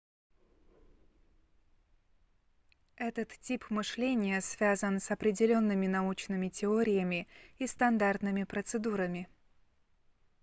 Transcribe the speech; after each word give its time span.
этот 2.95 3.29
тип 3.41 3.69
мышления 3.69 4.41
связан 4.41 4.99
с 4.99 5.11
определенными 5.11 5.85
научными 5.85 6.49
теориями 6.49 7.27
и 7.59 7.67
стандартными 7.67 8.43
процедурами 8.45 9.29